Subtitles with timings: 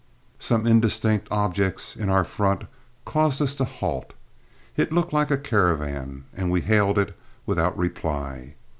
[0.39, 2.63] Some indistinct objects in our front
[3.05, 4.15] caused us to halt.
[4.75, 8.55] It looked like a caravan, and we hailed it without reply.